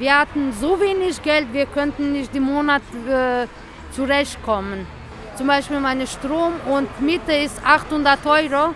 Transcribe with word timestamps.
Wir 0.00 0.18
hatten 0.18 0.54
so 0.58 0.80
wenig 0.80 1.22
Geld, 1.22 1.52
wir 1.52 1.66
könnten 1.66 2.12
nicht 2.12 2.34
im 2.34 2.44
Monat 2.44 2.80
äh, 3.06 3.46
zurechtkommen. 3.92 4.86
Zum 5.36 5.46
Beispiel 5.46 5.78
meine 5.78 6.06
Strom 6.06 6.54
und 6.72 7.02
Miete 7.02 7.34
ist 7.34 7.62
800 7.62 8.24
Euro. 8.24 8.74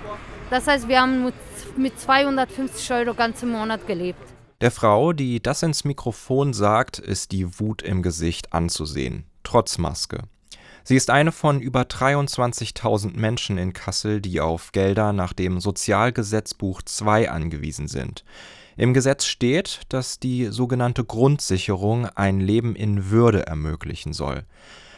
Das 0.51 0.67
heißt, 0.67 0.87
wir 0.87 1.01
haben 1.01 1.33
mit 1.79 1.99
250 1.99 2.93
Euro 2.93 3.15
ganzen 3.15 3.51
Monat 3.51 3.87
gelebt. 3.87 4.21
Der 4.61 4.71
Frau, 4.71 5.15
die 5.15 5.43
das 5.43 5.63
ins 5.63 5.85
Mikrofon 5.85 6.53
sagt, 6.53 6.99
ist 6.99 7.33
die 7.33 7.59
Wut 7.59 7.81
im 7.81 8.03
Gesicht 8.03 8.53
anzusehen, 8.53 9.25
trotz 9.45 9.79
Maske. 9.79 10.25
Sie 10.83 10.97
ist 10.97 11.09
eine 11.09 11.33
von 11.33 11.59
über 11.59 11.85
23.000 11.85 13.19
Menschen 13.19 13.57
in 13.57 13.73
Kassel, 13.73 14.21
die 14.21 14.43
auf 14.43 14.73
Gelder 14.73 15.15
nach 15.15 15.33
dem 15.33 15.59
Sozialgesetzbuch 15.59 16.83
II 17.01 17.29
angewiesen 17.29 17.89
sind. 17.89 18.25
Im 18.77 18.93
Gesetz 18.93 19.25
steht, 19.27 19.81
dass 19.89 20.19
die 20.19 20.47
sogenannte 20.47 21.05
Grundsicherung 21.05 22.09
ein 22.17 22.41
Leben 22.41 22.75
in 22.75 23.11
Würde 23.11 23.47
ermöglichen 23.47 24.13
soll. 24.13 24.43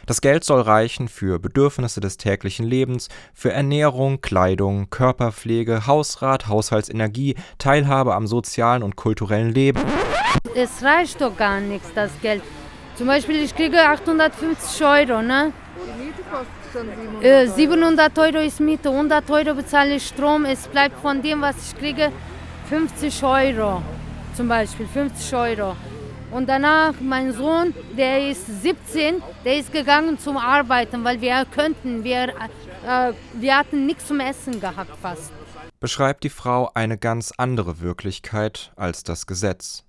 Das 0.07 0.21
Geld 0.21 0.43
soll 0.43 0.61
reichen 0.61 1.09
für 1.09 1.37
Bedürfnisse 1.37 1.99
des 1.99 2.17
täglichen 2.17 2.65
Lebens, 2.65 3.09
für 3.33 3.51
Ernährung, 3.51 4.21
Kleidung, 4.21 4.89
Körperpflege, 4.89 5.85
Hausrat, 5.85 6.47
Haushaltsenergie, 6.47 7.35
Teilhabe 7.59 8.15
am 8.15 8.25
sozialen 8.25 8.83
und 8.83 8.95
kulturellen 8.95 9.53
Leben. 9.53 9.81
Es 10.55 10.81
reicht 10.81 11.21
doch 11.21 11.35
gar 11.35 11.59
nichts, 11.59 11.89
das 11.93 12.09
Geld. 12.21 12.41
Zum 12.95 13.05
Beispiel, 13.05 13.43
ich 13.43 13.53
kriege 13.53 13.79
850 13.79 14.83
Euro, 14.83 15.21
ne? 15.21 15.53
Die 15.75 16.03
Miete 16.03 16.23
kostet 16.31 16.47
schon 16.71 16.87
700 17.55 18.17
Euro. 18.17 18.17
700 18.17 18.19
Euro 18.19 18.37
ist 18.39 18.59
Miete, 18.59 18.89
100 18.89 19.29
Euro 19.29 19.53
bezahle 19.53 19.95
ich 19.95 20.07
Strom. 20.07 20.45
Es 20.45 20.67
bleibt 20.67 20.99
von 20.99 21.21
dem, 21.21 21.41
was 21.41 21.55
ich 21.57 21.77
kriege, 21.77 22.11
50 22.69 23.23
Euro. 23.23 23.81
Zum 24.35 24.49
Beispiel 24.49 24.87
50 24.87 25.33
Euro. 25.33 25.75
Und 26.31 26.49
danach 26.49 26.93
mein 26.99 27.31
Sohn, 27.31 27.73
der 27.97 28.29
ist 28.29 28.61
17, 28.61 29.23
der 29.45 29.57
ist 29.57 29.71
gegangen 29.71 30.19
zum 30.19 30.35
Arbeiten, 30.35 31.03
weil 31.05 31.21
wir 31.21 31.45
könnten, 31.45 32.03
wir, 32.03 32.33
äh, 32.85 33.13
wir 33.33 33.57
hatten 33.57 33.85
nichts 33.85 34.07
zum 34.07 34.19
Essen 34.19 34.59
gehabt 34.59 34.91
fast. 35.01 35.31
Beschreibt 35.79 36.25
die 36.25 36.29
Frau 36.29 36.69
eine 36.73 36.97
ganz 36.97 37.31
andere 37.37 37.79
Wirklichkeit 37.79 38.73
als 38.75 39.03
das 39.03 39.27
Gesetz. 39.27 39.85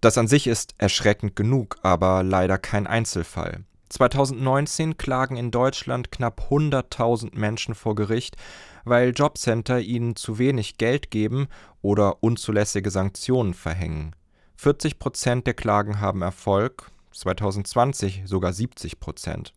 Das 0.00 0.16
an 0.16 0.28
sich 0.28 0.46
ist 0.46 0.74
erschreckend 0.78 1.36
genug, 1.36 1.76
aber 1.82 2.22
leider 2.22 2.56
kein 2.56 2.86
Einzelfall. 2.86 3.64
2019 3.90 4.96
klagen 4.96 5.36
in 5.36 5.50
Deutschland 5.50 6.10
knapp 6.10 6.48
100.000 6.50 7.36
Menschen 7.38 7.74
vor 7.74 7.94
Gericht, 7.94 8.36
weil 8.84 9.10
Jobcenter 9.10 9.80
ihnen 9.80 10.16
zu 10.16 10.38
wenig 10.38 10.78
Geld 10.78 11.10
geben 11.10 11.48
oder 11.86 12.20
unzulässige 12.20 12.90
Sanktionen 12.90 13.54
verhängen. 13.54 14.16
40 14.56 14.98
Prozent 14.98 15.46
der 15.46 15.54
Klagen 15.54 16.00
haben 16.00 16.20
Erfolg, 16.20 16.90
2020 17.12 18.22
sogar 18.26 18.52
70 18.52 18.98
Prozent. 18.98 19.52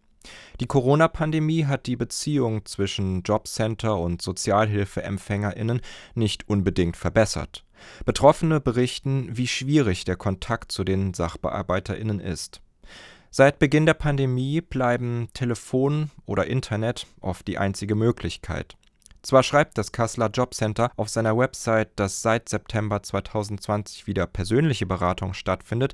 Die 0.59 0.67
Corona-Pandemie 0.67 1.65
hat 1.65 1.87
die 1.87 1.95
Beziehung 1.95 2.65
zwischen 2.65 3.23
Jobcenter 3.23 3.97
und 3.97 4.21
SozialhilfeempfängerInnen 4.21 5.81
nicht 6.13 6.47
unbedingt 6.47 6.97
verbessert. 6.97 7.65
Betroffene 8.05 8.59
berichten, 8.59 9.29
wie 9.31 9.47
schwierig 9.47 10.05
der 10.05 10.15
Kontakt 10.15 10.71
zu 10.71 10.83
den 10.83 11.15
SachbearbeiterInnen 11.15 12.19
ist. 12.19 12.61
Seit 13.31 13.57
Beginn 13.57 13.87
der 13.87 13.95
Pandemie 13.95 14.61
bleiben 14.61 15.29
Telefon 15.33 16.11
oder 16.27 16.45
Internet 16.45 17.07
oft 17.21 17.47
die 17.47 17.57
einzige 17.57 17.95
Möglichkeit. 17.95 18.77
Zwar 19.21 19.43
schreibt 19.43 19.77
das 19.77 19.91
Kasseler 19.91 20.29
Jobcenter 20.29 20.91
auf 20.95 21.09
seiner 21.09 21.37
Website, 21.37 21.89
dass 21.97 22.21
seit 22.21 22.47
September 22.47 23.03
2020 23.03 24.07
wieder 24.07 24.25
persönliche 24.27 24.85
Beratung 24.85 25.33
stattfindet, 25.33 25.93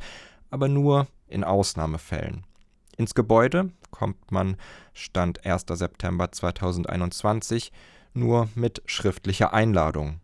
aber 0.52 0.68
nur 0.68 1.08
in 1.28 1.44
Ausnahmefällen. 1.44 2.46
Ins 2.98 3.16
Gebäude 3.16 3.72
kommt 3.92 4.32
man 4.32 4.58
Stand 4.94 5.46
1. 5.46 5.66
September 5.70 6.32
2021 6.32 7.72
nur 8.14 8.48
mit 8.56 8.82
schriftlicher 8.86 9.54
Einladung. 9.54 10.20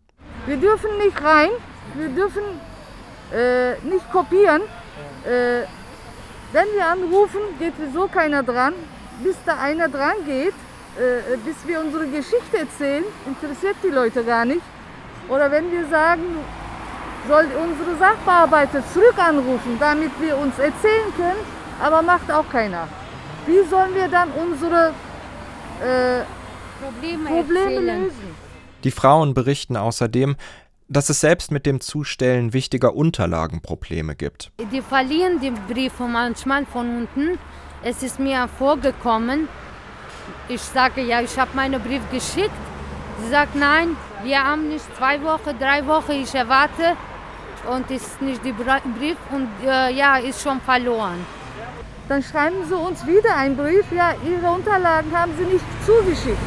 Wir 0.46 0.58
dürfen 0.58 0.90
nicht 0.98 1.22
rein, 1.22 1.50
wir 1.96 2.10
dürfen 2.10 2.44
äh, 3.34 3.74
nicht 3.82 4.10
kopieren. 4.12 4.62
Äh, 5.26 5.64
wenn 6.54 6.68
wir 6.76 6.88
anrufen, 6.88 7.40
geht 7.60 7.74
sowieso 7.78 8.08
keiner 8.08 8.44
dran. 8.44 8.74
Bis 9.24 9.36
da 9.46 9.58
einer 9.60 9.88
dran 9.88 10.16
geht, 10.26 10.54
äh, 10.98 11.38
bis 11.46 11.56
wir 11.66 11.80
unsere 11.80 12.06
Geschichte 12.08 12.58
erzählen, 12.60 13.04
interessiert 13.26 13.78
die 13.84 13.90
Leute 13.90 14.24
gar 14.24 14.46
nicht. 14.46 14.62
Oder 15.30 15.50
wenn 15.50 15.72
wir 15.72 15.88
sagen, 15.88 16.24
soll 17.28 17.46
unsere 17.46 17.98
Sachbearbeiter 17.98 18.84
zurück 18.94 19.16
anrufen, 19.18 19.78
damit 19.80 20.12
wir 20.20 20.38
uns 20.38 20.58
erzählen 20.58 21.14
können, 21.16 21.40
aber 21.82 22.02
macht 22.02 22.32
auch 22.32 22.48
keiner. 22.50 22.88
Wie 23.46 23.64
sollen 23.70 23.96
wir 23.96 24.08
dann 24.08 24.32
unsere 24.32 24.94
äh, 25.82 26.24
Probleme, 26.82 27.30
Probleme 27.30 27.80
lösen? 27.80 28.36
Die 28.84 28.92
Frauen 28.92 29.34
berichten 29.34 29.78
außerdem, 29.78 30.36
dass 30.90 31.10
es 31.10 31.22
selbst 31.22 31.52
mit 31.52 31.66
dem 31.66 31.80
Zustellen 31.80 32.54
wichtiger 32.54 32.96
Unterlagen 32.96 33.62
Probleme 33.62 34.16
gibt. 34.16 34.52
Die 34.72 34.82
verlieren 34.82 35.40
die 35.40 35.52
Briefe 35.52 36.04
manchmal 36.04 36.66
von 36.66 36.98
unten. 36.98 37.40
Es 37.84 38.04
ist 38.04 38.20
mir 38.20 38.50
vorgekommen, 38.60 39.48
ich 40.48 40.62
sage, 40.62 41.02
ja, 41.02 41.22
ich 41.22 41.38
habe 41.38 41.52
meinen 41.56 41.82
Brief 41.82 42.02
geschickt. 42.12 42.52
Sie 43.24 43.30
sagt, 43.30 43.56
nein, 43.56 43.96
wir 44.24 44.44
haben 44.44 44.70
nicht 44.70 44.86
zwei 44.98 45.22
Wochen, 45.24 45.58
drei 45.60 45.86
Wochen, 45.86 46.12
ich 46.12 46.34
erwarte 46.34 46.96
und 47.70 47.90
ist 47.92 48.22
nicht 48.22 48.44
der 48.44 48.54
Brief 48.54 49.18
und 49.32 49.48
äh, 49.66 49.94
ja, 49.94 50.18
ist 50.18 50.42
schon 50.42 50.60
verloren. 50.62 51.26
Dann 52.10 52.24
schreiben 52.24 52.66
sie 52.68 52.76
uns 52.76 53.06
wieder 53.06 53.36
einen 53.36 53.56
Brief, 53.56 53.86
ja, 53.96 54.14
ihre 54.26 54.52
Unterlagen 54.52 55.12
haben 55.16 55.32
sie 55.38 55.46
nicht 55.46 55.66
zugeschickt. 55.86 56.38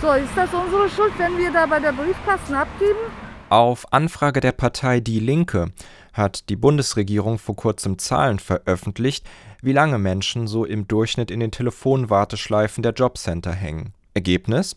So, 0.00 0.12
ist 0.12 0.30
das 0.36 0.50
unsere 0.52 0.88
Schuld, 0.88 1.12
wenn 1.18 1.36
wir 1.38 1.50
da 1.50 1.66
bei 1.66 1.80
der 1.80 1.92
Briefkasten 1.92 2.54
abgeben? 2.54 2.98
Auf 3.48 3.92
Anfrage 3.92 4.40
der 4.40 4.52
Partei 4.52 5.00
Die 5.00 5.20
Linke 5.20 5.68
hat 6.12 6.48
die 6.48 6.56
Bundesregierung 6.56 7.38
vor 7.38 7.56
kurzem 7.56 7.98
Zahlen 7.98 8.38
veröffentlicht, 8.38 9.26
wie 9.66 9.72
lange 9.72 9.98
Menschen 9.98 10.46
so 10.46 10.64
im 10.64 10.86
Durchschnitt 10.86 11.28
in 11.28 11.40
den 11.40 11.50
Telefonwarteschleifen 11.50 12.84
der 12.84 12.92
Jobcenter 12.92 13.50
hängen. 13.50 13.92
Ergebnis? 14.14 14.76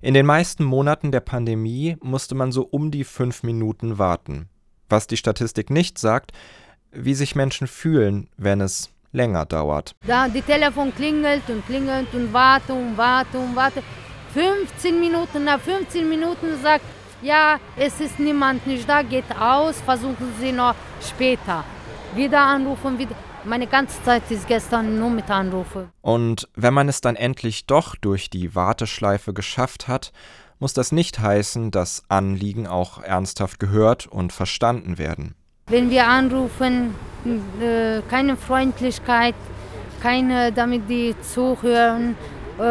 In 0.00 0.14
den 0.14 0.24
meisten 0.24 0.64
Monaten 0.64 1.12
der 1.12 1.20
Pandemie 1.20 1.98
musste 2.00 2.34
man 2.34 2.50
so 2.50 2.62
um 2.62 2.90
die 2.90 3.04
fünf 3.04 3.42
Minuten 3.42 3.98
warten. 3.98 4.48
Was 4.88 5.06
die 5.06 5.18
Statistik 5.18 5.68
nicht 5.68 5.98
sagt, 5.98 6.32
wie 6.90 7.12
sich 7.12 7.36
Menschen 7.36 7.66
fühlen, 7.66 8.28
wenn 8.38 8.62
es 8.62 8.88
länger 9.12 9.44
dauert. 9.44 9.94
Da 10.06 10.26
die 10.26 10.40
Telefon 10.40 10.94
klingelt 10.94 11.42
und 11.48 11.66
klingelt 11.66 12.12
und 12.14 12.32
warte 12.32 12.72
und 12.72 12.96
warte 12.96 13.38
und 13.38 13.54
warte. 13.54 13.82
15 14.32 14.98
Minuten, 14.98 15.44
nach 15.44 15.60
15 15.60 16.08
Minuten 16.08 16.56
sagt, 16.62 16.84
ja, 17.20 17.60
es 17.76 18.00
ist 18.00 18.18
niemand 18.18 18.66
nicht 18.66 18.88
da, 18.88 19.02
geht 19.02 19.30
aus, 19.38 19.82
versuchen 19.82 20.32
Sie 20.40 20.50
noch 20.50 20.74
später. 21.02 21.62
Wieder 22.14 22.40
anrufen, 22.40 22.98
wieder. 22.98 23.14
Meine 23.44 23.66
ganze 23.66 24.02
Zeit 24.02 24.30
ist 24.30 24.46
gestern 24.48 24.98
nur 24.98 25.10
mit 25.10 25.30
Anrufen. 25.30 25.90
Und 26.02 26.48
wenn 26.54 26.74
man 26.74 26.88
es 26.88 27.00
dann 27.00 27.16
endlich 27.16 27.66
doch 27.66 27.96
durch 27.96 28.28
die 28.28 28.54
Warteschleife 28.54 29.32
geschafft 29.32 29.88
hat, 29.88 30.12
muss 30.58 30.74
das 30.74 30.92
nicht 30.92 31.20
heißen, 31.20 31.70
dass 31.70 32.02
Anliegen 32.08 32.66
auch 32.66 33.02
ernsthaft 33.02 33.58
gehört 33.58 34.06
und 34.06 34.32
verstanden 34.32 34.98
werden. 34.98 35.34
Wenn 35.68 35.88
wir 35.88 36.06
anrufen, 36.06 36.94
äh, 37.60 38.02
keine 38.10 38.36
Freundlichkeit, 38.36 39.34
keine, 40.02 40.52
damit 40.52 40.88
die 40.90 41.14
zuhören, 41.22 42.16
äh, 42.58 42.62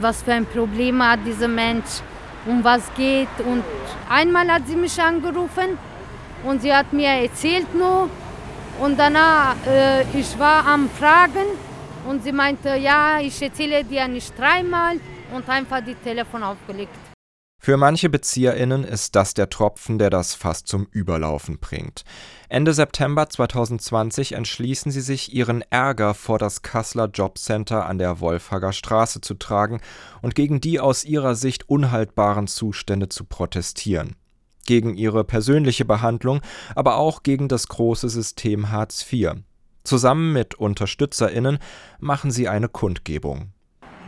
was 0.00 0.22
für 0.22 0.34
ein 0.34 0.44
Problem 0.44 1.02
hat 1.02 1.20
dieser 1.24 1.48
Mensch, 1.48 2.02
um 2.44 2.62
was 2.62 2.82
geht. 2.94 3.28
Und 3.46 3.64
einmal 4.10 4.48
hat 4.48 4.66
sie 4.66 4.76
mich 4.76 5.00
angerufen 5.00 5.78
und 6.44 6.60
sie 6.60 6.74
hat 6.74 6.92
mir 6.92 7.08
erzählt 7.08 7.74
nur, 7.74 8.10
und 8.80 8.98
danach, 8.98 9.56
äh, 9.66 10.02
ich 10.18 10.38
war 10.38 10.66
am 10.66 10.88
Fragen 10.90 11.46
und 12.08 12.22
sie 12.24 12.32
meinte, 12.32 12.76
ja, 12.76 13.20
ich 13.20 13.40
erzähle 13.40 13.84
dir 13.84 14.08
nicht 14.08 14.36
dreimal 14.38 14.96
und 15.34 15.48
einfach 15.48 15.80
die 15.84 15.94
Telefon 15.94 16.42
aufgelegt. 16.42 16.94
Für 17.64 17.76
manche 17.76 18.08
BezieherInnen 18.08 18.82
ist 18.82 19.14
das 19.14 19.34
der 19.34 19.48
Tropfen, 19.48 19.96
der 19.98 20.10
das 20.10 20.34
fast 20.34 20.66
zum 20.66 20.88
Überlaufen 20.90 21.60
bringt. 21.60 22.02
Ende 22.48 22.74
September 22.74 23.28
2020 23.28 24.32
entschließen 24.32 24.90
sie 24.90 25.00
sich, 25.00 25.32
ihren 25.32 25.62
Ärger 25.70 26.14
vor 26.14 26.40
das 26.40 26.62
Kasseler 26.62 27.06
Jobcenter 27.06 27.86
an 27.86 27.98
der 27.98 28.18
Wolfhager 28.18 28.72
Straße 28.72 29.20
zu 29.20 29.34
tragen 29.34 29.80
und 30.22 30.34
gegen 30.34 30.60
die 30.60 30.80
aus 30.80 31.04
ihrer 31.04 31.36
Sicht 31.36 31.68
unhaltbaren 31.68 32.48
Zustände 32.48 33.08
zu 33.08 33.24
protestieren 33.24 34.16
gegen 34.66 34.94
ihre 34.94 35.24
persönliche 35.24 35.84
Behandlung, 35.84 36.40
aber 36.74 36.96
auch 36.96 37.22
gegen 37.22 37.48
das 37.48 37.68
große 37.68 38.08
System 38.08 38.70
Hartz 38.70 39.04
IV. 39.10 39.34
Zusammen 39.84 40.32
mit 40.32 40.54
UnterstützerInnen 40.54 41.58
machen 41.98 42.30
sie 42.30 42.48
eine 42.48 42.68
Kundgebung. 42.68 43.48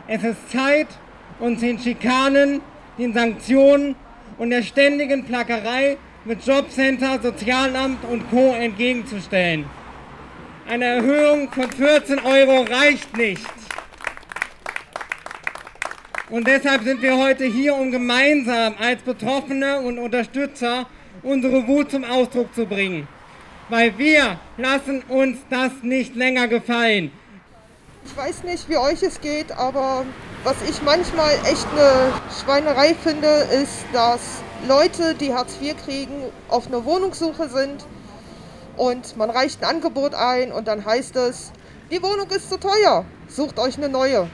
Es 0.07 0.23
ist 0.23 0.51
Zeit, 0.51 0.87
uns 1.39 1.59
den 1.59 1.79
Schikanen, 1.79 2.61
den 2.97 3.13
Sanktionen 3.13 3.95
und 4.37 4.51
der 4.51 4.63
ständigen 4.63 5.25
Plackerei 5.25 5.97
mit 6.23 6.45
Jobcenter, 6.45 7.19
Sozialamt 7.21 8.03
und 8.05 8.29
Co. 8.29 8.53
entgegenzustellen. 8.53 9.65
Eine 10.67 10.85
Erhöhung 10.85 11.51
von 11.51 11.69
14 11.69 12.19
Euro 12.19 12.63
reicht 12.63 13.15
nicht. 13.17 13.64
Und 16.31 16.47
deshalb 16.47 16.83
sind 16.83 17.03
wir 17.03 17.17
heute 17.17 17.45
hier, 17.45 17.75
um 17.75 17.91
gemeinsam 17.91 18.73
als 18.79 19.03
Betroffene 19.03 19.79
und 19.81 19.99
Unterstützer 19.99 20.87
unsere 21.21 21.67
Wut 21.67 21.91
zum 21.91 22.03
Ausdruck 22.03 22.53
zu 22.55 22.65
bringen. 22.65 23.07
Weil 23.69 23.95
wir 23.99 24.39
lassen 24.57 25.03
uns 25.07 25.37
das 25.51 25.71
nicht 25.83 26.15
länger 26.15 26.47
gefallen. 26.47 27.11
Ich 28.05 28.17
weiß 28.17 28.43
nicht, 28.43 28.67
wie 28.69 28.77
euch 28.77 29.03
es 29.03 29.21
geht, 29.21 29.51
aber 29.51 30.03
was 30.43 30.55
ich 30.67 30.81
manchmal 30.81 31.33
echt 31.45 31.67
eine 31.71 32.13
Schweinerei 32.43 32.95
finde, 32.95 33.27
ist, 33.61 33.85
dass 33.93 34.41
Leute, 34.67 35.13
die 35.13 35.31
Hartz 35.31 35.59
IV 35.61 35.75
kriegen, 35.85 36.23
auf 36.49 36.65
eine 36.67 36.85
Wohnungssuche 36.85 37.49
sind 37.49 37.85
und 38.77 39.15
man 39.15 39.29
reicht 39.29 39.63
ein 39.63 39.75
Angebot 39.75 40.15
ein 40.15 40.51
und 40.51 40.67
dann 40.67 40.85
heißt 40.85 41.15
es, 41.17 41.51
die 41.91 42.01
Wohnung 42.01 42.29
ist 42.31 42.49
zu 42.49 42.57
teuer, 42.57 43.05
sucht 43.27 43.59
euch 43.59 43.77
eine 43.77 43.89
neue. 43.89 44.27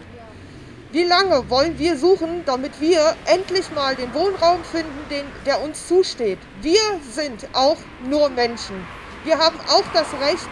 Wie 0.92 1.04
lange 1.04 1.50
wollen 1.50 1.80
wir 1.80 1.96
suchen, 1.96 2.44
damit 2.46 2.82
wir 2.82 3.16
endlich 3.26 3.72
mal 3.72 3.96
den 3.96 4.14
Wohnraum 4.14 4.62
finden, 4.66 5.00
den, 5.10 5.26
der 5.46 5.64
uns 5.64 5.88
zusteht? 5.88 6.38
Wir 6.62 6.82
sind 7.10 7.48
auch 7.54 7.78
nur 8.04 8.28
Menschen. 8.28 8.76
Wir 9.24 9.38
haben 9.38 9.58
auch 9.70 9.86
das 9.94 10.08
Recht, 10.20 10.50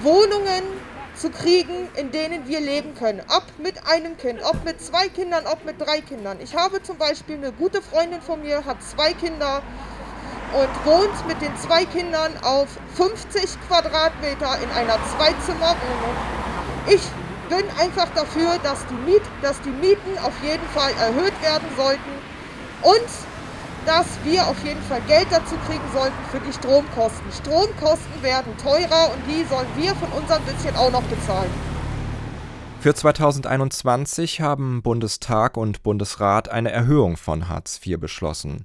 Wohnungen 0.00 0.62
zu 1.16 1.28
kriegen, 1.28 1.88
in 1.96 2.12
denen 2.12 2.46
wir 2.46 2.60
leben 2.60 2.94
können. 2.94 3.20
Ob 3.28 3.42
mit 3.58 3.74
einem 3.88 4.16
Kind, 4.16 4.44
ob 4.44 4.64
mit 4.64 4.80
zwei 4.80 5.08
Kindern, 5.08 5.44
ob 5.48 5.64
mit 5.64 5.80
drei 5.80 6.00
Kindern. 6.00 6.38
Ich 6.40 6.54
habe 6.54 6.80
zum 6.80 6.96
Beispiel 6.96 7.34
eine 7.34 7.50
gute 7.50 7.82
Freundin 7.82 8.22
von 8.22 8.42
mir, 8.42 8.64
hat 8.64 8.80
zwei 8.80 9.12
Kinder 9.12 9.60
und 10.52 10.86
wohnt 10.86 11.26
mit 11.26 11.42
den 11.42 11.56
zwei 11.56 11.84
Kindern 11.84 12.32
auf 12.44 12.68
50 12.94 13.42
Quadratmeter 13.66 14.56
in 14.62 14.70
einer 14.70 14.98
Zweizimmerwohnung. 15.16 16.14
Ich 16.86 17.00
bin 17.48 17.64
einfach 17.78 18.08
dafür, 18.14 18.58
dass 18.62 18.86
die, 18.86 19.10
Miet, 19.10 19.22
dass 19.42 19.60
die 19.62 19.70
Mieten 19.70 20.18
auf 20.22 20.34
jeden 20.42 20.66
Fall 20.74 20.92
erhöht 21.00 21.40
werden 21.42 21.68
sollten 21.76 22.10
und 22.82 23.08
dass 23.86 24.06
wir 24.24 24.46
auf 24.46 24.56
jeden 24.64 24.82
Fall 24.82 25.00
Geld 25.02 25.26
dazu 25.30 25.56
kriegen 25.66 25.84
sollten 25.92 26.16
für 26.30 26.40
die 26.40 26.52
Stromkosten. 26.52 27.30
Stromkosten 27.32 28.22
werden 28.22 28.56
teurer 28.56 29.12
und 29.12 29.22
die 29.26 29.44
sollen 29.44 29.68
wir 29.76 29.94
von 29.94 30.10
unserem 30.12 30.42
bisschen 30.44 30.74
auch 30.76 30.90
noch 30.90 31.02
bezahlen. 31.02 31.50
Für 32.80 32.94
2021 32.94 34.40
haben 34.40 34.82
Bundestag 34.82 35.56
und 35.56 35.82
Bundesrat 35.82 36.50
eine 36.50 36.70
Erhöhung 36.70 37.16
von 37.16 37.48
Hartz 37.48 37.80
IV 37.84 37.98
beschlossen. 37.98 38.64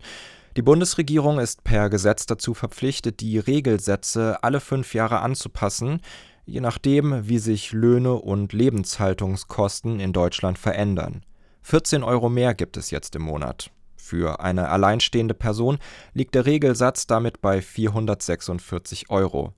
Die 0.58 0.62
Bundesregierung 0.62 1.40
ist 1.40 1.64
per 1.64 1.90
Gesetz 1.90 2.26
dazu 2.26 2.54
verpflichtet, 2.54 3.22
die 3.22 3.40
Regelsätze 3.40 4.40
alle 4.42 4.60
fünf 4.60 4.94
Jahre 4.94 5.20
anzupassen, 5.20 6.02
je 6.50 6.62
nachdem, 6.62 7.28
wie 7.28 7.40
sich 7.40 7.72
Löhne 7.72 8.16
und 8.16 8.54
Lebenshaltungskosten 8.54 10.00
in 10.00 10.13
Deutschland 10.13 10.57
verändern. 10.57 11.24
14 11.62 12.04
Euro 12.04 12.30
mehr 12.30 12.56
gibt 12.56 12.78
es 12.78 12.92
jetzt 12.92 13.16
im 13.16 13.22
Monat. 13.22 13.72
Für 13.96 14.40
eine 14.40 14.69
alleinstehende 14.69 15.36
Person 15.36 15.78
liegt 16.13 16.34
der 16.34 16.48
Regelsatz 16.48 17.06
damit 17.06 17.42
bei 17.42 17.62
446 17.62 19.10
Euro. 19.10 19.54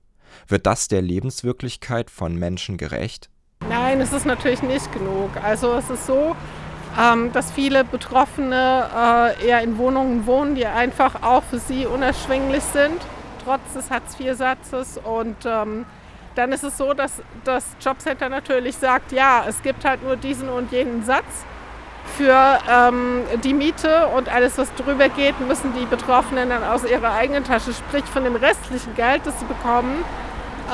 Wird 0.46 0.66
das 0.66 0.88
der 0.88 1.00
Lebenswirklichkeit 1.00 2.10
von 2.10 2.36
Menschen 2.36 2.76
gerecht? 2.76 3.30
Nein, 3.68 4.00
es 4.00 4.12
ist 4.12 4.26
natürlich 4.26 4.62
nicht 4.62 4.92
genug. 4.92 5.30
Also 5.42 5.72
es 5.74 5.88
ist 5.88 6.06
so, 6.06 6.36
ähm, 7.00 7.32
dass 7.32 7.50
viele 7.50 7.84
Betroffene 7.84 8.88
äh, 8.94 9.46
eher 9.46 9.62
in 9.62 9.78
Wohnungen 9.78 10.26
wohnen, 10.26 10.54
die 10.54 10.66
einfach 10.66 11.22
auch 11.22 11.42
für 11.44 11.58
sie 11.58 11.86
unerschwinglich 11.86 12.62
sind, 12.62 13.00
trotz 13.44 13.72
des 13.74 13.90
Hartz-IV-Satzes. 13.90 14.98
Und 14.98 15.36
ähm, 15.46 15.86
dann 16.34 16.52
ist 16.52 16.64
es 16.64 16.76
so, 16.76 16.94
dass 16.94 17.22
das 17.44 17.64
Jobcenter 17.80 18.28
natürlich 18.28 18.76
sagt, 18.76 19.12
ja, 19.12 19.44
es 19.48 19.62
gibt 19.62 19.84
halt 19.84 20.02
nur 20.02 20.16
diesen 20.16 20.48
und 20.48 20.72
jenen 20.72 21.04
Satz 21.04 21.24
für 22.16 22.58
ähm, 22.70 23.22
die 23.42 23.54
Miete 23.54 24.08
und 24.08 24.28
alles, 24.28 24.58
was 24.58 24.72
drüber 24.74 25.08
geht, 25.08 25.38
müssen 25.40 25.72
die 25.74 25.86
Betroffenen 25.86 26.50
dann 26.50 26.64
aus 26.64 26.84
ihrer 26.84 27.12
eigenen 27.12 27.44
Tasche, 27.44 27.72
sprich 27.72 28.04
von 28.04 28.24
dem 28.24 28.36
restlichen 28.36 28.94
Geld, 28.94 29.22
das 29.24 29.38
sie 29.40 29.46
bekommen, 29.46 30.04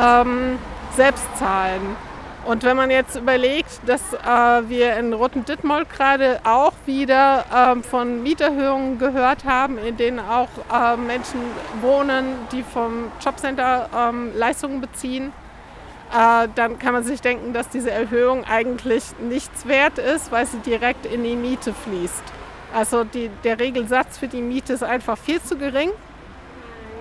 ähm, 0.00 0.58
selbst 0.96 1.26
zahlen. 1.38 1.96
Und 2.44 2.64
wenn 2.64 2.76
man 2.76 2.90
jetzt 2.90 3.16
überlegt, 3.16 3.68
dass 3.86 4.00
äh, 4.14 4.68
wir 4.68 4.96
in 4.96 5.12
Rotten-Dittmold 5.12 5.90
gerade 5.90 6.40
auch 6.44 6.72
wieder 6.86 7.44
äh, 7.52 7.82
von 7.82 8.22
Mieterhöhungen 8.22 8.98
gehört 8.98 9.44
haben, 9.44 9.76
in 9.76 9.98
denen 9.98 10.18
auch 10.18 10.48
äh, 10.72 10.96
Menschen 10.96 11.40
wohnen, 11.82 12.36
die 12.50 12.62
vom 12.62 13.12
Jobcenter 13.22 13.90
ähm, 13.94 14.30
Leistungen 14.34 14.80
beziehen, 14.80 15.32
äh, 16.12 16.48
dann 16.54 16.78
kann 16.78 16.92
man 16.92 17.04
sich 17.04 17.20
denken, 17.20 17.52
dass 17.52 17.68
diese 17.68 17.90
Erhöhung 17.90 18.44
eigentlich 18.44 19.04
nichts 19.20 19.66
wert 19.66 19.98
ist, 19.98 20.32
weil 20.32 20.46
sie 20.46 20.58
direkt 20.58 21.06
in 21.06 21.22
die 21.24 21.36
Miete 21.36 21.74
fließt. 21.74 22.22
Also 22.74 23.04
die, 23.04 23.30
der 23.44 23.58
Regelsatz 23.58 24.18
für 24.18 24.28
die 24.28 24.42
Miete 24.42 24.72
ist 24.72 24.82
einfach 24.82 25.18
viel 25.18 25.40
zu 25.42 25.56
gering. 25.56 25.90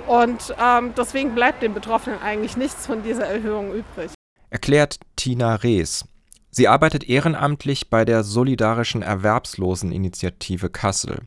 Und 0.07 0.55
ähm, 0.61 0.93
deswegen 0.97 1.35
bleibt 1.35 1.61
den 1.61 1.73
Betroffenen 1.73 2.21
eigentlich 2.21 2.55
nichts 2.55 2.85
von 2.85 3.03
dieser 3.03 3.25
Erhöhung 3.25 3.73
übrig. 3.73 4.11
Erklärt 4.49 4.99
Tina 5.17 5.55
Rees. 5.55 6.05
Sie 6.49 6.67
arbeitet 6.67 7.07
ehrenamtlich 7.07 7.89
bei 7.89 8.05
der 8.05 8.23
Solidarischen 8.23 9.01
Erwerbsloseninitiative 9.01 10.69
Kassel. 10.69 11.19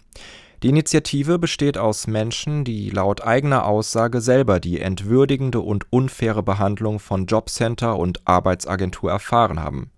Die 0.63 0.69
Initiative 0.69 1.39
besteht 1.39 1.79
aus 1.79 2.07
Menschen, 2.07 2.65
die 2.65 2.91
laut 2.91 3.23
eigener 3.23 3.65
Aussage 3.65 4.21
selber 4.21 4.61
die 4.61 4.79
entwürdigende 4.79 5.61
und 5.61 5.91
unfaire 5.91 6.43
Behandlung 6.43 6.99
von 6.99 7.25
Jobcenter 7.25 7.97
und 7.97 8.21
Arbeitsagentur 8.27 9.11
erfahren 9.11 9.63
haben. 9.63 9.91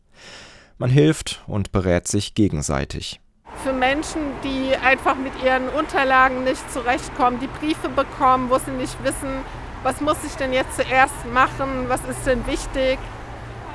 Man 0.78 0.88
hilft 0.88 1.42
und 1.48 1.72
berät 1.72 2.06
sich 2.06 2.34
gegenseitig. 2.34 3.20
Für 3.64 3.72
Menschen, 3.72 4.20
die 4.44 4.76
einfach 4.76 5.16
mit 5.16 5.32
ihren 5.44 5.68
Unterlagen 5.68 6.44
nicht 6.44 6.70
zurechtkommen, 6.72 7.40
die 7.40 7.48
Briefe 7.48 7.88
bekommen, 7.88 8.48
wo 8.48 8.58
sie 8.58 8.70
nicht 8.70 9.02
wissen, 9.02 9.30
was 9.82 10.00
muss 10.00 10.18
ich 10.24 10.34
denn 10.36 10.52
jetzt 10.52 10.76
zuerst 10.76 11.26
machen, 11.34 11.88
was 11.88 12.04
ist 12.04 12.24
denn 12.24 12.46
wichtig, 12.46 13.00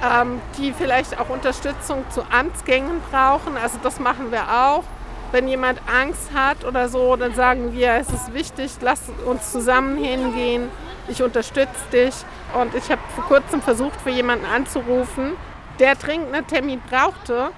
ähm, 0.01 0.39
die 0.57 0.71
vielleicht 0.71 1.19
auch 1.19 1.27
Unterstützung 1.27 2.05
zu 2.11 2.23
Amtsgängen 2.31 3.01
brauchen. 3.11 3.57
Also 3.57 3.77
das 3.83 3.99
machen 3.99 4.31
wir 4.31 4.43
auch 4.43 4.85
wenn 5.31 5.47
jemand 5.47 5.81
Angst 5.87 6.29
hat 6.33 6.63
oder 6.63 6.89
so, 6.89 7.15
dann 7.15 7.33
sagen 7.33 7.73
wir, 7.73 7.93
es 7.93 8.09
ist 8.09 8.33
wichtig, 8.33 8.71
lass 8.81 9.01
uns 9.25 9.51
zusammen 9.51 9.97
hingehen, 9.97 10.69
ich 11.07 11.21
unterstütze 11.21 11.69
dich. 11.91 12.13
Und 12.53 12.73
ich 12.75 12.89
habe 12.89 13.01
vor 13.15 13.25
kurzem 13.25 13.61
versucht, 13.61 13.99
für 14.01 14.09
jemanden 14.09 14.45
anzurufen, 14.45 15.33
der 15.79 15.95
dringend 15.95 16.33
einen 16.33 16.47
Termin 16.47 16.81
brauchte. 16.89 17.51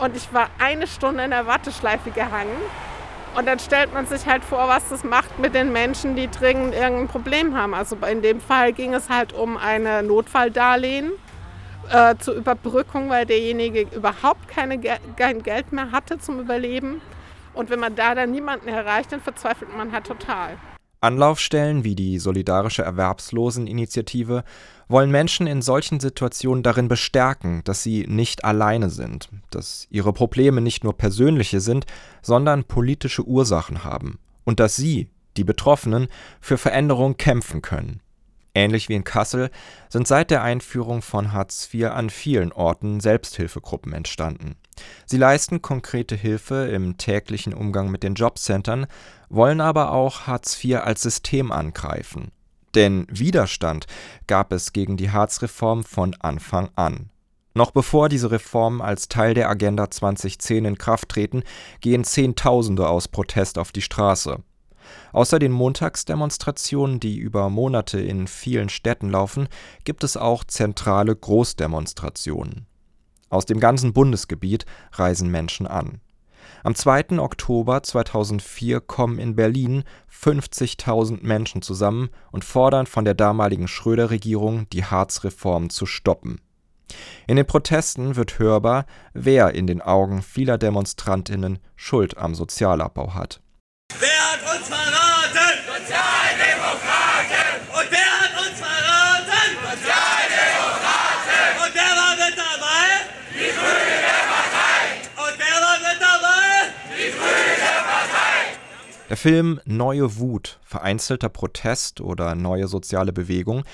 Und 0.00 0.16
ich 0.16 0.32
war 0.32 0.48
eine 0.58 0.86
Stunde 0.86 1.24
in 1.24 1.30
der 1.30 1.46
Warteschleife 1.46 2.10
gehangen. 2.10 2.56
Und 3.36 3.46
dann 3.46 3.58
stellt 3.58 3.92
man 3.92 4.06
sich 4.06 4.26
halt 4.26 4.44
vor, 4.44 4.68
was 4.68 4.88
das 4.90 5.02
macht 5.02 5.38
mit 5.38 5.54
den 5.54 5.72
Menschen, 5.72 6.14
die 6.14 6.30
dringend 6.30 6.74
irgendein 6.74 7.08
Problem 7.08 7.56
haben. 7.56 7.74
Also 7.74 7.96
in 8.10 8.22
dem 8.22 8.40
Fall 8.40 8.72
ging 8.72 8.94
es 8.94 9.08
halt 9.08 9.32
um 9.32 9.56
eine 9.56 10.02
Notfalldarlehen 10.02 11.12
äh, 11.90 12.14
zur 12.18 12.34
Überbrückung, 12.34 13.10
weil 13.10 13.26
derjenige 13.26 13.88
überhaupt 13.94 14.48
keine, 14.48 14.78
kein 15.16 15.42
Geld 15.42 15.72
mehr 15.72 15.90
hatte 15.90 16.18
zum 16.18 16.38
Überleben. 16.40 17.00
Und 17.54 17.70
wenn 17.70 17.80
man 17.80 17.96
da 17.96 18.14
dann 18.14 18.30
niemanden 18.30 18.68
erreicht, 18.68 19.12
dann 19.12 19.20
verzweifelt 19.20 19.74
man 19.76 19.92
halt 19.92 20.06
total. 20.06 20.58
Anlaufstellen 21.00 21.84
wie 21.84 21.94
die 21.94 22.18
Solidarische 22.18 22.82
Erwerbsloseninitiative 22.82 24.42
wollen 24.88 25.10
Menschen 25.10 25.46
in 25.46 25.60
solchen 25.60 26.00
Situationen 26.00 26.62
darin 26.62 26.88
bestärken, 26.88 27.62
dass 27.64 27.82
sie 27.82 28.06
nicht 28.08 28.44
alleine 28.44 28.88
sind, 28.88 29.28
dass 29.50 29.86
ihre 29.90 30.14
Probleme 30.14 30.62
nicht 30.62 30.82
nur 30.82 30.96
persönliche 30.96 31.60
sind, 31.60 31.84
sondern 32.22 32.64
politische 32.64 33.22
Ursachen 33.22 33.84
haben 33.84 34.18
und 34.44 34.60
dass 34.60 34.76
sie, 34.76 35.10
die 35.36 35.44
Betroffenen, 35.44 36.08
für 36.40 36.56
Veränderung 36.56 37.16
kämpfen 37.18 37.60
können. 37.60 38.00
Ähnlich 38.54 38.88
wie 38.88 38.94
in 38.94 39.04
Kassel 39.04 39.50
sind 39.88 40.06
seit 40.06 40.30
der 40.30 40.42
Einführung 40.42 41.02
von 41.02 41.32
Hartz 41.32 41.68
IV 41.72 41.86
an 41.86 42.08
vielen 42.08 42.52
Orten 42.52 43.00
Selbsthilfegruppen 43.00 43.92
entstanden. 43.92 44.56
Sie 45.06 45.16
leisten 45.16 45.62
konkrete 45.62 46.16
Hilfe 46.16 46.66
im 46.66 46.96
täglichen 46.96 47.54
Umgang 47.54 47.90
mit 47.90 48.02
den 48.02 48.14
Jobcentern, 48.14 48.86
wollen 49.28 49.60
aber 49.60 49.92
auch 49.92 50.26
Hartz 50.26 50.62
IV 50.62 50.76
als 50.76 51.02
System 51.02 51.52
angreifen. 51.52 52.30
Denn 52.74 53.06
Widerstand 53.08 53.86
gab 54.26 54.52
es 54.52 54.72
gegen 54.72 54.96
die 54.96 55.10
Hartz-Reform 55.10 55.84
von 55.84 56.14
Anfang 56.20 56.70
an. 56.74 57.10
Noch 57.54 57.70
bevor 57.70 58.08
diese 58.08 58.32
Reformen 58.32 58.82
als 58.82 59.06
Teil 59.08 59.34
der 59.34 59.48
Agenda 59.48 59.88
2010 59.88 60.64
in 60.64 60.78
Kraft 60.78 61.08
treten, 61.10 61.44
gehen 61.80 62.02
Zehntausende 62.02 62.88
aus 62.88 63.06
Protest 63.06 63.58
auf 63.58 63.70
die 63.70 63.82
Straße. 63.82 64.42
Außer 65.12 65.38
den 65.38 65.52
Montagsdemonstrationen, 65.52 66.98
die 66.98 67.16
über 67.16 67.48
Monate 67.48 68.00
in 68.00 68.26
vielen 68.26 68.68
Städten 68.68 69.08
laufen, 69.08 69.48
gibt 69.84 70.02
es 70.02 70.16
auch 70.16 70.42
zentrale 70.44 71.14
Großdemonstrationen. 71.14 72.66
Aus 73.34 73.44
dem 73.46 73.58
ganzen 73.58 73.92
Bundesgebiet 73.92 74.64
reisen 74.92 75.28
Menschen 75.28 75.66
an. 75.66 76.00
Am 76.62 76.76
2. 76.76 77.18
Oktober 77.18 77.82
2004 77.82 78.80
kommen 78.80 79.18
in 79.18 79.34
Berlin 79.34 79.82
50.000 80.08 81.26
Menschen 81.26 81.60
zusammen 81.60 82.10
und 82.30 82.44
fordern 82.44 82.86
von 82.86 83.04
der 83.04 83.14
damaligen 83.14 83.66
Schröder-Regierung, 83.66 84.68
die 84.70 84.84
Hartz-Reform 84.84 85.68
zu 85.68 85.84
stoppen. 85.84 86.40
In 87.26 87.34
den 87.34 87.44
Protesten 87.44 88.14
wird 88.14 88.38
hörbar, 88.38 88.86
wer 89.14 89.52
in 89.52 89.66
den 89.66 89.82
Augen 89.82 90.22
vieler 90.22 90.56
DemonstrantInnen 90.56 91.58
Schuld 91.74 92.16
am 92.16 92.36
Sozialabbau 92.36 93.14
hat. 93.14 93.40
Wer 93.98 94.30
hat 94.30 94.42
uns 94.56 94.68
verraten? 94.68 95.58
Sozialdemokraten! 95.66 97.66
Und 97.68 97.90
wer 97.90 98.20
hat 98.20 98.30
uns 98.46 98.60
verraten? 98.60 99.58
Sozialdemokraten! 99.58 101.64
Und 101.64 101.74
wer 101.74 101.96
war 101.98 102.14
mit 102.14 102.38
dabei? 102.38 103.10
Die 103.34 103.50
Grüne 103.50 104.14
Partei! 104.30 105.02
Und 105.16 105.34
wer 105.38 105.60
war 105.60 105.78
mit 105.78 106.00
dabei? 106.00 106.70
Die 106.96 107.10
Grüne 107.10 107.72
Partei! 107.84 108.54
Der 109.10 109.13
Film 109.24 109.58
Neue 109.64 110.18
Wut, 110.18 110.60
vereinzelter 110.64 111.30
Protest 111.30 112.02
oder 112.02 112.34
neue 112.34 112.68
soziale 112.68 113.10
Bewegung 113.10 113.64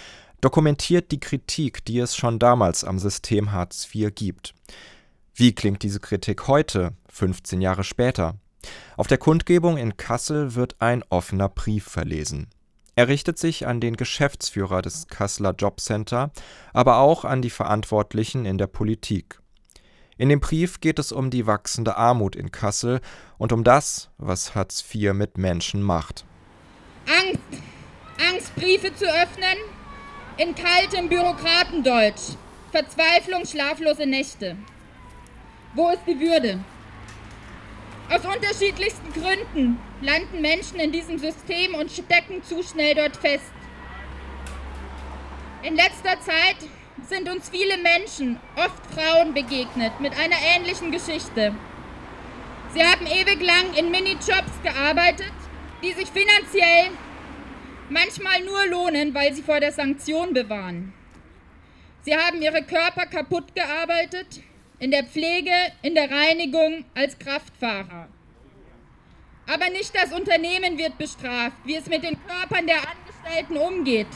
dokumentiert 0.41 1.11
die 1.11 1.19
Kritik, 1.19 1.85
die 1.85 1.99
es 1.99 2.15
schon 2.15 2.39
damals 2.39 2.85
am 2.85 3.01
System 3.01 3.51
Hartz 3.51 3.89
IV 3.93 4.15
gibt. 4.15 4.55
Wie 5.35 5.53
klingt 5.53 5.83
diese 5.83 5.99
Kritik 5.99 6.47
heute, 6.47 6.93
15 7.09 7.61
Jahre 7.61 7.83
später? 7.83 8.37
Auf 8.97 9.09
der 9.09 9.19
Kundgebung 9.19 9.77
in 9.77 9.97
Kassel 9.97 10.55
wird 10.55 10.77
ein 10.79 11.03
offener 11.09 11.49
Brief 11.49 11.83
verlesen. 11.83 12.47
Er 12.95 13.09
richtet 13.09 13.37
sich 13.37 13.67
an 13.67 13.81
den 13.81 13.97
Geschäftsführer 13.97 14.83
des 14.83 15.09
Kasseler 15.09 15.57
Jobcenter, 15.59 16.31
aber 16.73 16.99
auch 16.99 17.25
an 17.25 17.43
die 17.43 17.51
Verantwortlichen 17.51 18.47
in 18.47 18.57
der 18.57 18.69
Politik. 18.69 19.40
In 20.21 20.29
dem 20.29 20.39
Brief 20.41 20.81
geht 20.81 20.99
es 20.99 21.13
um 21.13 21.31
die 21.31 21.47
wachsende 21.47 21.97
Armut 21.97 22.37
in 22.37 22.53
Kassel 22.53 23.01
und 23.39 23.55
um 23.55 23.65
das, 23.65 24.11
was 24.19 24.55
Hartz 24.55 24.85
IV 24.93 25.15
mit 25.15 25.39
Menschen 25.39 25.83
macht. 25.83 26.27
Angst. 27.07 27.41
Angst, 28.31 28.55
Briefe 28.55 28.95
zu 28.95 29.07
öffnen, 29.07 29.57
in 30.37 30.55
kaltem 30.55 31.09
Bürokratendeutsch. 31.09 32.37
Verzweiflung, 32.71 33.47
schlaflose 33.47 34.05
Nächte. 34.05 34.59
Wo 35.73 35.89
ist 35.89 36.03
die 36.07 36.21
Würde? 36.21 36.63
Aus 38.11 38.21
unterschiedlichsten 38.23 39.15
Gründen 39.15 39.79
landen 40.03 40.43
Menschen 40.43 40.81
in 40.81 40.93
diesem 40.93 41.19
System 41.19 41.75
und 41.77 41.91
stecken 41.91 42.43
zu 42.43 42.63
schnell 42.63 42.95
dort 42.95 43.17
fest. 43.17 43.53
In 45.63 45.77
letzter 45.77 46.21
Zeit 46.21 46.59
sind 47.09 47.29
uns 47.29 47.49
viele 47.49 47.77
Menschen, 47.79 48.39
oft 48.57 48.87
Frauen, 48.95 49.35
begegnet 49.35 50.01
mit 50.01 50.13
einer 50.13 50.37
ähnlichen 50.57 50.93
Geschichte. 50.93 51.55
Sie 52.73 52.83
haben 52.83 53.07
ewig 53.07 53.43
lang 53.43 53.75
in 53.75 53.91
Minijobs 53.91 54.63
gearbeitet, 54.63 55.33
die 55.83 55.93
sich 55.93 56.09
finanziell 56.09 56.91
manchmal 57.89 58.43
nur 58.45 58.67
lohnen, 58.67 59.15
weil 59.15 59.35
sie 59.35 59.43
vor 59.43 59.61
der 59.61 59.73
Sanktion 59.73 60.33
bewahren. 60.33 60.93
Sie 62.03 62.17
haben 62.17 62.41
ihre 62.41 62.63
Körper 62.63 63.07
kaputt 63.07 63.55
gearbeitet, 63.55 64.41
in 64.79 64.91
der 64.91 65.05
Pflege, 65.05 65.53
in 65.83 65.95
der 65.95 66.11
Reinigung, 66.11 66.85
als 66.95 67.19
Kraftfahrer. 67.19 68.09
Aber 69.47 69.69
nicht 69.71 69.95
das 69.95 70.13
Unternehmen 70.13 70.79
wird 70.79 70.97
bestraft, 70.97 71.57
wie 71.65 71.75
es 71.75 71.87
mit 71.87 72.05
den 72.05 72.19
Körpern 72.27 72.67
der 72.67 72.77
Angestellten 72.77 73.57
umgeht, 73.57 74.07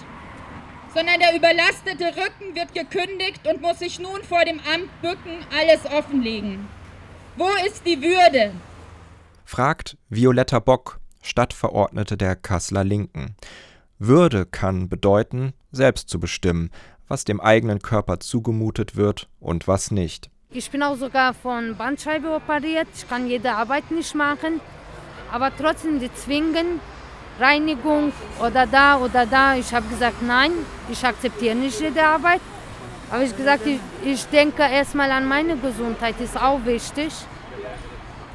sondern 0.95 1.19
der 1.19 1.37
überlastete 1.37 2.07
Rücken 2.17 2.55
wird 2.55 2.73
gekündigt 2.73 3.47
und 3.47 3.61
muss 3.61 3.81
sich 3.81 3.99
nun 3.99 4.23
vor 4.23 4.45
dem 4.45 4.61
Amt 4.61 5.03
bücken, 5.03 5.45
alles 5.53 5.85
offenlegen. 5.87 6.69
Wo 7.37 7.49
ist 7.67 7.85
die 7.85 8.01
Würde? 8.01 8.53
Fragt 9.45 9.97
Violetta 10.09 10.61
Bock, 10.61 11.01
Stadtverordnete 11.21 12.17
der 12.17 12.37
Kasseler 12.37 12.85
Linken. 12.85 13.37
Würde 13.99 14.47
kann 14.47 14.89
bedeuten, 14.89 15.53
selbst 15.73 16.09
zu 16.09 16.21
bestimmen, 16.21 16.71
was 17.09 17.25
dem 17.25 17.41
eigenen 17.41 17.81
Körper 17.81 18.21
zugemutet 18.21 18.97
wird 18.97 19.29
und 19.41 19.67
was 19.67 19.91
nicht. 19.91 20.31
Ich 20.51 20.71
bin 20.71 20.83
auch 20.85 20.97
sogar 20.97 21.35
von 21.35 21.77
Bandscheibe 21.77 22.33
operiert. 22.33 22.87
Ich 22.95 23.09
kann 23.09 23.29
jede 23.29 23.53
Arbeit 23.53 23.91
nicht 23.91 24.15
machen. 24.15 24.61
Aber 25.33 25.51
trotzdem, 25.57 25.99
die 25.99 26.15
zwingen 26.15 26.81
Reinigung 27.39 28.13
oder 28.41 28.67
da 28.67 28.99
oder 28.99 29.27
da. 29.27 29.57
Ich 29.57 29.73
habe 29.75 29.87
gesagt, 29.89 30.23
nein, 30.23 30.53
ich 30.91 31.05
akzeptiere 31.05 31.55
nicht 31.55 31.81
jede 31.81 32.05
Arbeit. 32.05 32.41
Aber 33.11 33.23
ich 33.23 33.37
gesagt, 33.37 33.67
ich, 33.67 33.81
ich 34.05 34.27
denke 34.27 34.63
erstmal 34.63 35.11
an 35.11 35.27
meine 35.27 35.57
Gesundheit, 35.57 36.21
ist 36.21 36.41
auch 36.41 36.65
wichtig. 36.65 37.13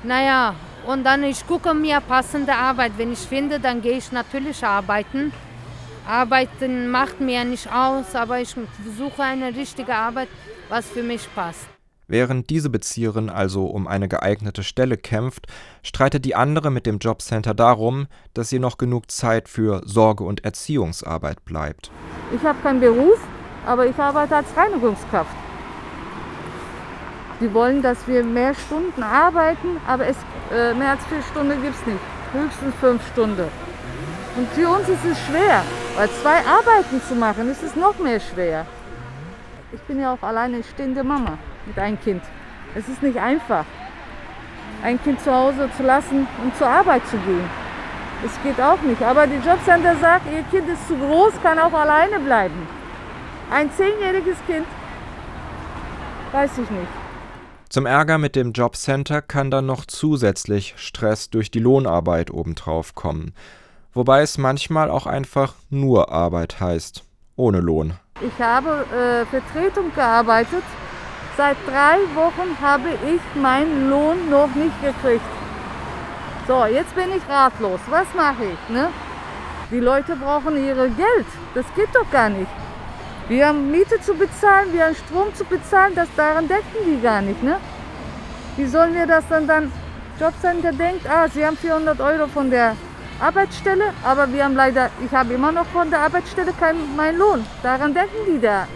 Naja, 0.03 0.56
und 0.86 1.03
dann 1.03 1.24
ich 1.24 1.46
gucke 1.46 1.74
mir 1.74 2.00
passende 2.01 2.53
Arbeit. 2.53 2.94
Wenn 2.98 3.12
ich 3.12 3.20
finde, 3.20 3.60
dann 3.60 3.82
gehe 3.82 3.98
ich 3.98 4.12
natürlich 4.12 4.63
arbeiten. 4.63 5.34
Arbeiten 6.08 6.89
macht 6.89 7.20
mir 7.20 7.44
nicht 7.44 7.72
aus, 7.72 8.15
aber 8.15 8.39
ich 8.39 8.56
suche 8.98 9.22
eine 9.22 9.56
richtige 9.56 9.94
Arbeit, 9.94 10.29
was 10.68 10.88
für 10.88 11.03
mich 11.03 11.27
passt. 11.36 11.79
Während 12.10 12.50
diese 12.50 12.72
Bezieherin 12.72 13.30
also 13.30 13.68
um 13.68 13.88
eine 13.88 14.08
geeignete 14.08 14.63
Stelle 14.63 14.98
kämpft, 14.98 15.46
streitet 15.84 16.25
die 16.25 16.34
andere 16.34 16.72
mit 16.72 16.88
dem 16.88 16.98
Jobcenter 16.98 17.54
darum, 17.54 18.08
dass 18.34 18.51
ihr 18.51 18.60
noch 18.60 18.80
genug 18.80 19.12
Zeit 19.12 19.48
für 19.48 19.84
Sorge- 19.86 20.24
und 20.24 20.44
Erziehungsarbeit 20.44 21.46
bleibt. 21.46 21.92
Ich 22.36 22.42
habe 22.42 22.60
keinen 22.63 22.80
Beruf, 22.80 23.20
aber 23.63 23.86
ich 23.86 23.96
arbeite 23.96 24.38
als 24.38 24.48
Reinigungskraft. 24.58 25.30
Die 27.39 27.54
wollen, 27.54 27.84
dass 27.84 28.08
wir 28.08 28.24
mehr 28.24 28.56
Stunden 28.56 29.04
arbeiten, 29.04 29.78
aber 29.88 30.08
es, 30.08 30.18
äh, 30.51 30.74
mehr 30.74 30.92
als 30.92 31.06
vier 31.06 31.22
Stunden 31.22 31.62
gibt 31.62 31.75
es 31.75 31.86
nicht. 31.86 32.00
Höchstens 32.34 32.74
fünf 32.82 33.08
Stunden. 33.12 33.46
Und 34.36 34.48
für 34.54 34.68
uns 34.68 34.89
ist 34.89 35.06
es 35.06 35.18
schwer, 35.28 35.62
weil 35.96 36.10
zwei 36.24 36.39
Arbeiten 36.39 37.00
zu 37.08 37.13
machen, 37.13 37.51
ist 37.51 37.62
es 37.62 37.75
noch 37.75 38.00
mehr 38.00 38.20
schwer. 38.20 38.66
Ich 39.72 39.82
bin 39.82 40.00
ja 40.00 40.16
auch 40.16 40.24
alleine 40.24 40.63
stehende 40.63 41.04
Mama 41.04 41.38
mit 41.70 41.80
einem 41.80 42.00
Kind. 42.02 42.22
Es 42.76 42.88
ist 42.88 43.02
nicht 43.02 43.18
einfach, 43.18 43.66
ein 44.84 45.02
Kind 45.02 45.22
zu 45.22 45.34
Hause 45.34 45.70
zu 45.78 45.84
lassen 45.84 46.28
und 46.44 46.56
zur 46.58 46.68
Arbeit 46.68 47.08
zu 47.08 47.18
gehen. 47.18 47.50
Es 48.26 48.32
geht 48.44 48.60
auch 48.62 48.82
nicht. 48.82 49.02
Aber 49.02 49.28
die 49.28 49.36
Jobcenter 49.36 49.96
sagt, 49.98 50.26
ihr 50.32 50.44
Kind 50.52 50.70
ist 50.70 50.88
zu 50.88 50.96
groß, 50.96 51.34
kann 51.42 51.58
auch 51.58 51.74
alleine 51.74 52.20
bleiben. 52.20 52.68
Ein 53.52 53.72
zehnjähriges 53.72 54.38
Kind, 54.46 54.66
weiß 56.32 56.52
ich 56.54 56.70
nicht. 56.70 56.88
Zum 57.70 57.86
Ärger 57.86 58.18
mit 58.18 58.36
dem 58.36 58.52
Jobcenter 58.52 59.22
kann 59.22 59.52
dann 59.52 59.68
noch 59.68 59.86
zusätzlich 59.86 60.74
Stress 60.78 61.30
durch 61.30 61.52
die 61.52 61.60
Lohnarbeit 61.60 62.32
obendrauf 62.32 62.96
kommen. 62.96 63.34
Wobei 63.94 64.22
es 64.22 64.38
manchmal 64.38 64.90
auch 64.90 65.06
einfach 65.06 65.54
nur 65.70 66.12
Arbeit 66.12 66.60
heißt, 66.60 67.04
ohne 67.36 67.60
Lohn. 67.60 67.94
Ich 68.22 68.44
habe 68.44 68.86
äh, 68.92 69.26
Vertretung 69.26 69.94
gearbeitet. 69.94 70.64
Seit 71.39 71.55
drei 71.65 72.00
Wochen 72.15 72.58
habe 72.62 72.89
ich 72.89 73.41
meinen 73.41 73.89
Lohn 73.89 74.29
noch 74.29 74.53
nicht 74.55 74.75
gekriegt. 74.81 75.24
So, 76.46 76.65
jetzt 76.65 76.93
bin 76.96 77.05
ich 77.15 77.24
ratlos. 77.29 77.79
Was 77.89 78.13
mache 78.13 78.43
ich? 78.43 78.75
Ne? 78.75 78.89
Die 79.72 79.79
Leute 79.79 80.17
brauchen 80.17 80.62
ihre 80.62 80.89
Geld. 80.89 81.27
Das 81.55 81.65
geht 81.77 81.88
doch 81.93 82.12
gar 82.12 82.27
nicht. 82.27 82.51
Wir 83.29 83.48
haben 83.48 83.72
Miete 83.72 84.01
zu 84.01 84.15
bezahlen, 84.15 84.74
wir 84.74 84.88
haben 84.88 84.96
Strom 84.96 85.34
zu 85.34 85.46
bezahlen, 85.46 85.93
das 85.96 86.10
daran 86.17 86.50
denken 86.50 86.79
die 86.86 87.01
gar 87.01 87.22
nicht. 87.22 87.41
Ne? 87.41 87.55
Wie 88.58 88.65
sollen 88.65 88.93
wir 88.93 89.08
das 89.08 89.24
dann 89.29 89.48
dann? 89.48 89.72
Jobcenter 90.19 90.74
denkt, 90.74 91.10
ah, 91.10 91.29
sie 91.29 91.46
haben 91.46 91.55
400 91.55 92.01
Euro 92.01 92.27
von 92.27 92.51
der 92.51 92.75
Arbeitsstelle, 93.22 93.93
aber 94.03 94.29
wir 94.34 94.43
haben 94.43 94.55
leider, 94.55 94.89
ich 95.05 95.13
habe 95.13 95.36
immer 95.36 95.53
noch 95.53 95.67
von 95.67 95.89
der 95.89 96.01
Arbeitsstelle 96.01 96.51
keinen 96.60 96.98
meinen 96.98 97.17
Lohn. 97.17 97.46
Daran 97.63 97.93
denken 97.93 98.25
die 98.27 98.41
da. 98.41 98.67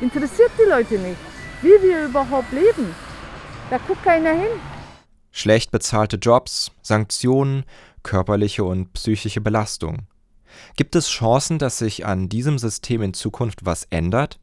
Interessiert 0.00 0.50
die 0.58 0.68
Leute 0.68 0.94
nicht, 0.94 1.29
wie 1.62 1.82
wir 1.82 2.04
überhaupt 2.06 2.52
leben. 2.52 2.94
Da 3.70 3.78
guckt 3.78 4.02
keiner 4.02 4.32
hin. 4.32 4.50
Schlecht 5.30 5.70
bezahlte 5.70 6.16
Jobs, 6.16 6.72
Sanktionen, 6.82 7.64
körperliche 8.02 8.64
und 8.64 8.92
psychische 8.94 9.40
Belastung. 9.40 10.06
Gibt 10.76 10.96
es 10.96 11.08
Chancen, 11.08 11.58
dass 11.58 11.78
sich 11.78 12.06
an 12.06 12.28
diesem 12.28 12.58
System 12.58 13.02
in 13.02 13.14
Zukunft 13.14 13.64
was 13.64 13.84
ändert? 13.90 14.40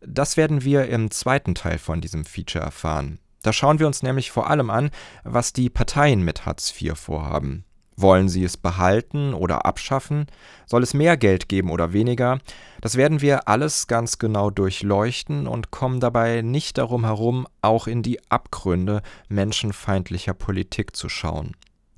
Das 0.00 0.36
werden 0.36 0.64
wir 0.64 0.88
im 0.88 1.10
zweiten 1.10 1.54
Teil 1.54 1.78
von 1.78 2.00
diesem 2.00 2.24
Feature 2.24 2.64
erfahren. 2.64 3.18
Da 3.42 3.52
schauen 3.52 3.78
wir 3.78 3.86
uns 3.86 4.02
nämlich 4.02 4.30
vor 4.30 4.50
allem 4.50 4.70
an, 4.70 4.90
was 5.24 5.52
die 5.52 5.70
Parteien 5.70 6.22
mit 6.22 6.46
Hartz 6.46 6.72
IV 6.80 6.98
vorhaben. 6.98 7.64
Wollen 7.96 8.28
sie 8.28 8.44
es 8.44 8.56
behalten 8.56 9.34
oder 9.34 9.66
abschaffen? 9.66 10.26
Soll 10.66 10.82
es 10.82 10.94
mehr 10.94 11.16
Geld 11.16 11.48
geben 11.48 11.70
oder 11.70 11.92
weniger? 11.92 12.38
Das 12.80 12.96
werden 12.96 13.20
wir 13.20 13.48
alles 13.48 13.86
ganz 13.86 14.18
genau 14.18 14.50
durchleuchten 14.50 15.46
und 15.46 15.70
kommen 15.70 16.00
dabei 16.00 16.42
nicht 16.42 16.78
darum 16.78 17.04
herum, 17.04 17.46
auch 17.60 17.86
in 17.86 18.02
die 18.02 18.18
Abgründe 18.30 19.02
menschenfeindlicher 19.28 20.34
Politik 20.34 20.96
zu 20.96 21.08
schauen. 21.08 21.54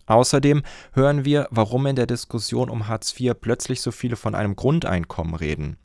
Außerdem 0.07 0.63
hören 0.93 1.25
wir, 1.25 1.49
warum 1.51 1.87
in 1.87 1.97
der 1.97 2.07
Diskussion 2.07 2.69
um 2.69 2.89
Hartz 2.89 3.19
IV 3.19 3.35
plötzlich 3.41 3.81
so 3.81 3.91
viele 3.91 4.17
von 4.17 4.35
einem 4.35 4.57
Grundeinkommen 4.57 5.35
reden. 5.35 5.79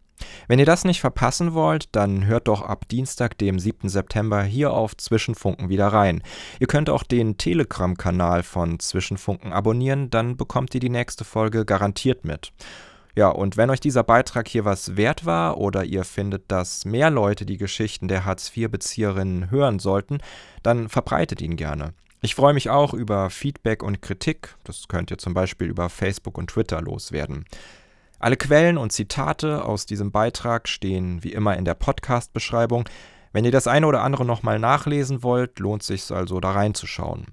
Wenn 0.48 0.60
ihr 0.60 0.66
das 0.66 0.86
nicht 0.86 1.02
verpassen 1.02 1.54
wollt, 1.54 1.96
dann 1.96 2.26
hört 2.26 2.48
doch 2.48 2.62
ab 2.62 2.88
Dienstag, 2.90 3.38
dem 3.38 3.60
7. 3.60 3.90
September 3.90 4.44
hier 4.44 4.74
auf 4.74 4.96
Zwischenfunken 4.98 5.70
wieder 5.70 5.88
rein. 5.88 6.22
Ihr 6.60 6.68
könnt 6.68 6.90
auch 6.90 7.04
den 7.04 7.38
Telegram-Kanal 7.38 8.44
von 8.44 8.80
Zwischenfunken 8.80 9.54
abonnieren, 9.54 10.10
dann 10.10 10.38
bekommt 10.38 10.74
ihr 10.76 10.82
die 10.82 10.90
nächste 10.90 11.26
Folge 11.26 11.66
garantiert 11.66 12.26
mit. 12.26 12.52
Ja, 13.16 13.30
und 13.30 13.58
wenn 13.58 13.70
euch 13.70 13.80
dieser 13.80 14.04
Beitrag 14.04 14.48
hier 14.48 14.66
was 14.66 14.96
wert 14.96 15.26
war 15.26 15.58
oder 15.58 15.84
ihr 15.84 16.04
findet, 16.04 16.52
dass 16.52 16.86
mehr 16.86 17.10
Leute 17.10 17.46
die 17.46 17.58
Geschichten 17.58 18.08
der 18.08 18.24
Hartz-IV-Bezieherinnen 18.26 19.52
hören 19.52 19.80
sollten, 19.80 20.20
dann 20.64 20.90
verbreitet 20.90 21.42
ihn 21.42 21.56
gerne. 21.56 21.94
Ich 22.22 22.36
freue 22.36 22.54
mich 22.54 22.70
auch 22.70 22.94
über 22.94 23.30
Feedback 23.30 23.82
und 23.82 24.02
Kritik. 24.02 24.56
Das 24.66 24.88
könnt 24.90 25.10
ihr 25.10 25.18
zum 25.18 25.34
Beispiel 25.34 25.68
über 25.68 25.90
Facebook 25.90 26.38
und 26.38 26.50
Twitter 26.50 26.82
loswerden. 26.82 27.46
Alle 28.20 28.36
Quellen 28.36 28.78
und 28.78 28.92
Zitate 28.92 29.64
aus 29.64 29.86
diesem 29.86 30.12
Beitrag 30.12 30.68
stehen 30.68 31.24
wie 31.24 31.32
immer 31.32 31.56
in 31.56 31.64
der 31.64 31.74
Podcast-Beschreibung. 31.74 32.88
Wenn 33.32 33.46
ihr 33.46 33.52
das 33.52 33.66
eine 33.66 33.88
oder 33.88 34.04
andere 34.04 34.26
nochmal 34.26 34.60
nachlesen 34.60 35.24
wollt, 35.24 35.60
lohnt 35.60 35.84
sich 35.84 36.12
also 36.12 36.42
da 36.42 36.52
reinzuschauen. 36.52 37.28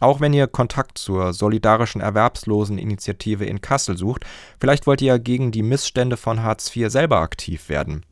Auch 0.00 0.20
wenn 0.20 0.32
ihr 0.32 0.48
Kontakt 0.48 0.98
zur 0.98 1.32
solidarischen 1.32 2.00
Erwerbsloseninitiative 2.00 3.44
in 3.44 3.60
Kassel 3.60 3.96
sucht, 3.96 4.24
vielleicht 4.58 4.88
wollt 4.88 5.00
ihr 5.02 5.08
ja 5.08 5.18
gegen 5.18 5.52
die 5.52 5.62
Missstände 5.62 6.16
von 6.16 6.42
Hartz 6.42 6.74
IV 6.74 6.90
selber 6.90 7.20
aktiv 7.20 7.68
werden. 7.68 8.04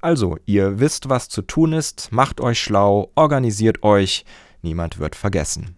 Also, 0.00 0.36
ihr 0.46 0.80
wisst, 0.80 1.08
was 1.08 1.28
zu 1.28 1.42
tun 1.42 1.72
ist, 1.72 2.10
macht 2.10 2.40
euch 2.40 2.60
schlau, 2.60 3.12
organisiert 3.14 3.84
euch, 3.84 4.24
niemand 4.62 4.98
wird 4.98 5.14
vergessen. 5.14 5.76